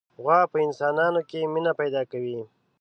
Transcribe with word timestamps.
غوا 0.21 0.39
په 0.51 0.57
انسانانو 0.67 1.21
کې 1.29 1.39
مینه 1.53 1.71
پیدا 1.79 2.01
کوي. 2.11 2.39